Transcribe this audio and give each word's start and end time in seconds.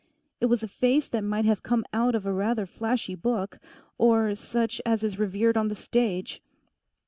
It 0.39 0.47
was 0.47 0.63
a 0.63 0.67
face 0.67 1.07
that 1.09 1.21
might 1.23 1.45
have 1.45 1.61
come 1.61 1.85
out 1.93 2.15
of 2.15 2.25
a 2.25 2.33
rather 2.33 2.65
flashy 2.65 3.13
book; 3.13 3.59
or 3.99 4.33
such 4.33 4.81
as 4.83 5.03
is 5.03 5.19
revered 5.19 5.55
on 5.57 5.67
the 5.67 5.75
stage. 5.75 6.41